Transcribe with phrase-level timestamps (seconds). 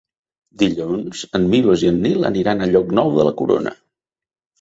[0.59, 3.75] Dilluns en Milos i en Nil aniran a Llocnou de la Corona.